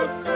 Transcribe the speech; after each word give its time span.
America. 0.00 0.29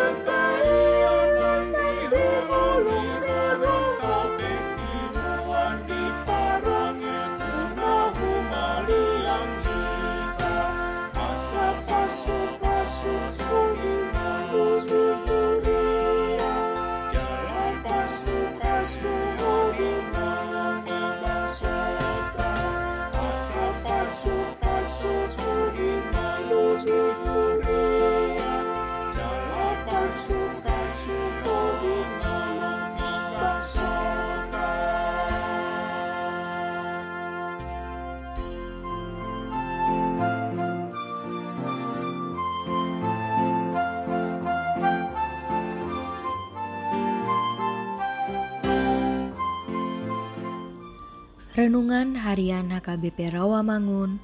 Renungan 51.55 52.19
Harian 52.19 52.67
HKBP 52.75 53.31
Rawamangun, 53.31 54.19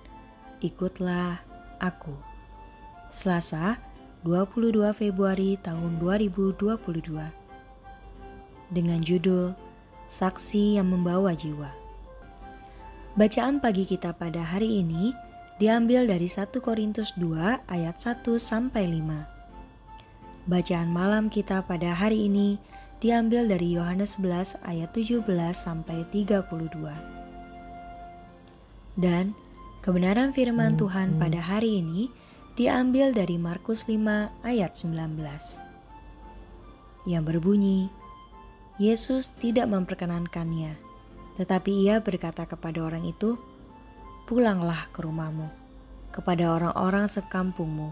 ikutlah 0.67 1.39
aku. 1.79 2.11
Selasa, 3.07 3.79
22 4.27 4.91
Februari 4.91 5.55
tahun 5.63 6.03
2022. 6.03 6.75
Dengan 8.75 8.99
judul 8.99 9.55
Saksi 10.11 10.83
yang 10.83 10.91
Membawa 10.91 11.31
Jiwa. 11.39 11.71
Bacaan 13.15 13.63
pagi 13.63 13.87
kita 13.87 14.11
pada 14.11 14.43
hari 14.43 14.83
ini 14.83 15.15
diambil 15.63 16.11
dari 16.11 16.27
1 16.27 16.51
Korintus 16.59 17.15
2 17.15 17.63
ayat 17.71 17.95
1 17.95 18.27
sampai 18.43 18.91
5. 18.91 20.51
Bacaan 20.51 20.91
malam 20.91 21.31
kita 21.31 21.63
pada 21.63 21.95
hari 21.95 22.27
ini 22.27 22.59
diambil 22.99 23.47
dari 23.47 23.79
Yohanes 23.79 24.19
11 24.19 24.59
ayat 24.67 24.91
17 24.99 25.23
sampai 25.55 26.03
32. 26.11 27.20
Dan 28.99 29.39
kebenaran 29.83 30.35
firman 30.35 30.75
Tuhan 30.75 31.19
pada 31.21 31.39
hari 31.39 31.79
ini 31.79 32.11
diambil 32.59 33.15
dari 33.15 33.39
Markus 33.39 33.87
5 33.87 34.43
ayat 34.43 34.75
19. 34.75 35.17
Yang 37.07 37.25
berbunyi, 37.25 37.89
Yesus 38.81 39.33
tidak 39.39 39.71
memperkenankannya, 39.71 40.75
tetapi 41.41 41.89
ia 41.89 42.03
berkata 42.03 42.45
kepada 42.45 42.81
orang 42.85 43.07
itu, 43.09 43.39
Pulanglah 44.29 44.87
ke 44.95 45.03
rumahmu, 45.03 45.51
kepada 46.15 46.55
orang-orang 46.55 47.11
sekampungmu, 47.11 47.91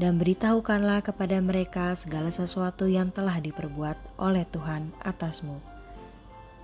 dan 0.00 0.18
beritahukanlah 0.18 1.04
kepada 1.04 1.38
mereka 1.38 1.94
segala 1.94 2.32
sesuatu 2.32 2.90
yang 2.90 3.14
telah 3.14 3.38
diperbuat 3.38 4.18
oleh 4.18 4.42
Tuhan 4.50 4.90
atasmu, 5.04 5.62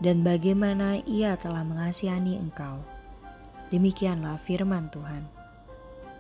dan 0.00 0.26
bagaimana 0.26 1.04
ia 1.06 1.38
telah 1.38 1.62
mengasihani 1.62 2.40
engkau. 2.40 2.95
Demikianlah 3.74 4.38
firman 4.38 4.86
Tuhan. 4.94 5.26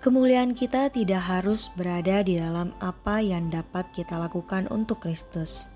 Kemuliaan 0.02 0.54
kita 0.54 0.90
tidak 0.90 1.22
harus 1.22 1.70
berada 1.74 2.22
di 2.22 2.38
dalam 2.38 2.74
apa 2.82 3.22
yang 3.22 3.50
dapat 3.50 3.90
kita 3.94 4.18
lakukan 4.18 4.66
untuk 4.70 5.02
Kristus, 5.02 5.70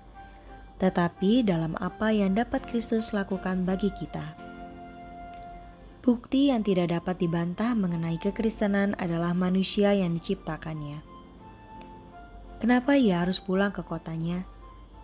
tetapi 0.79 1.43
dalam 1.43 1.75
apa 1.79 2.11
yang 2.11 2.35
dapat 2.35 2.63
Kristus 2.67 3.11
lakukan 3.15 3.63
bagi 3.63 3.91
kita. 3.91 4.35
Bukti 6.01 6.49
yang 6.49 6.65
tidak 6.65 6.91
dapat 6.97 7.21
dibantah 7.21 7.77
mengenai 7.77 8.17
kekristenan 8.17 8.97
adalah 8.97 9.37
manusia 9.37 9.93
yang 9.93 10.17
diciptakannya. 10.17 11.03
Kenapa 12.57 12.97
ia 12.97 13.21
harus 13.21 13.41
pulang 13.41 13.69
ke 13.69 13.85
kotanya? 13.85 14.45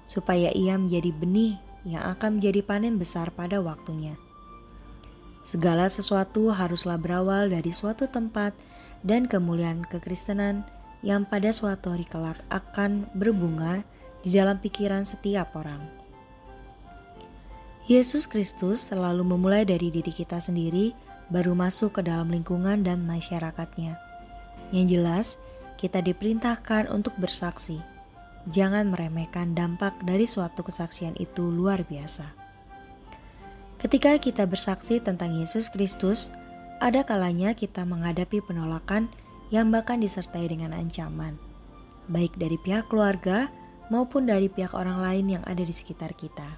Supaya 0.09 0.49
ia 0.53 0.73
menjadi 0.77 1.13
benih 1.13 1.57
yang 1.85 2.05
akan 2.17 2.41
menjadi 2.41 2.61
panen 2.65 2.97
besar 2.97 3.29
pada 3.33 3.61
waktunya. 3.61 4.17
Segala 5.47 5.87
sesuatu 5.87 6.51
haruslah 6.51 6.99
berawal 6.99 7.47
dari 7.47 7.71
suatu 7.71 8.03
tempat 8.11 8.51
dan 9.07 9.23
kemuliaan 9.31 9.87
kekristenan 9.87 10.67
yang 10.99 11.23
pada 11.23 11.55
suatu 11.55 11.95
hari 11.95 12.03
kelak 12.03 12.35
akan 12.51 13.07
berbunga 13.15 13.87
di 14.27 14.35
dalam 14.35 14.59
pikiran 14.59 15.07
setiap 15.07 15.55
orang. 15.55 15.79
Yesus 17.87 18.27
Kristus 18.27 18.91
selalu 18.91 19.23
memulai 19.23 19.63
dari 19.63 19.87
diri 19.87 20.11
kita 20.11 20.43
sendiri, 20.43 20.91
baru 21.31 21.55
masuk 21.55 21.95
ke 21.95 22.01
dalam 22.03 22.27
lingkungan 22.27 22.83
dan 22.83 23.07
masyarakatnya. 23.07 23.95
Yang 24.75 24.87
jelas, 24.91 25.27
kita 25.79 26.03
diperintahkan 26.03 26.91
untuk 26.91 27.15
bersaksi. 27.15 27.79
Jangan 28.51 28.91
meremehkan 28.91 29.55
dampak 29.55 29.95
dari 30.03 30.27
suatu 30.27 30.67
kesaksian 30.67 31.15
itu 31.15 31.47
luar 31.47 31.87
biasa. 31.87 32.46
Ketika 33.77 34.17
kita 34.17 34.49
bersaksi 34.49 34.97
tentang 34.97 35.37
Yesus 35.37 35.69
Kristus, 35.69 36.33
ada 36.81 37.05
kalanya 37.05 37.53
kita 37.53 37.85
menghadapi 37.85 38.41
penolakan 38.41 39.05
yang 39.53 39.69
bahkan 39.69 40.01
disertai 40.01 40.49
dengan 40.49 40.73
ancaman, 40.73 41.37
baik 42.09 42.33
dari 42.41 42.57
pihak 42.57 42.89
keluarga 42.89 43.53
maupun 43.93 44.25
dari 44.25 44.49
pihak 44.49 44.73
orang 44.73 44.97
lain 44.97 45.25
yang 45.37 45.43
ada 45.45 45.61
di 45.61 45.69
sekitar 45.69 46.17
kita. 46.17 46.57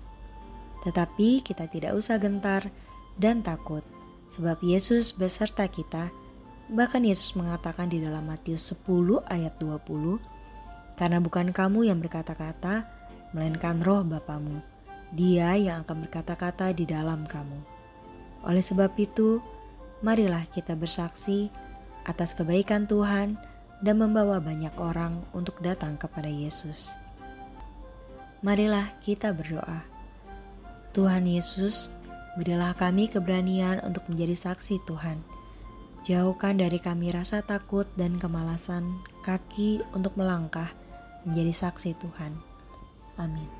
Tetapi 0.87 1.43
kita 1.43 1.67
tidak 1.67 1.91
usah 1.99 2.15
gentar 2.23 2.71
dan 3.19 3.43
takut, 3.43 3.83
sebab 4.31 4.55
Yesus 4.63 5.11
beserta 5.11 5.67
kita. 5.67 6.07
Bahkan 6.71 7.03
Yesus 7.03 7.35
mengatakan 7.35 7.91
di 7.91 7.99
dalam 7.99 8.31
Matius 8.31 8.71
10 8.71 9.27
ayat 9.27 9.59
20, 9.59 10.23
Karena 10.95 11.19
bukan 11.19 11.51
kamu 11.51 11.91
yang 11.91 11.99
berkata-kata, 11.99 12.87
melainkan 13.35 13.83
roh 13.83 14.07
Bapamu 14.07 14.78
dia 15.13 15.57
yang 15.57 15.81
akan 15.85 16.05
berkata-kata 16.05 16.73
di 16.73 16.85
dalam 16.85 17.25
kamu. 17.25 17.59
Oleh 18.45 18.63
sebab 18.63 18.93
itu, 18.95 19.41
marilah 20.05 20.45
kita 20.49 20.77
bersaksi 20.77 21.49
atas 22.07 22.37
kebaikan 22.37 22.85
Tuhan 22.87 23.35
dan 23.83 23.95
membawa 23.99 24.39
banyak 24.39 24.73
orang 24.79 25.23
untuk 25.35 25.59
datang 25.59 25.95
kepada 25.95 26.27
Yesus. 26.27 26.93
Marilah 28.39 28.95
kita 29.03 29.35
berdoa. 29.35 29.83
Tuhan 30.95 31.27
Yesus, 31.27 31.91
berilah 32.39 32.71
kami 32.73 33.11
keberanian 33.11 33.83
untuk 33.83 34.07
menjadi 34.07 34.35
saksi 34.35 34.79
Tuhan. 34.87 35.19
Jauhkan 36.07 36.55
dari 36.55 36.79
kami 36.79 37.11
rasa 37.11 37.43
takut 37.43 37.85
dan 37.99 38.15
kemalasan 38.15 39.03
kaki 39.27 39.83
untuk 39.91 40.15
melangkah 40.15 40.71
menjadi 41.27 41.67
saksi 41.67 41.91
Tuhan. 41.99 42.39
Amin. 43.19 43.51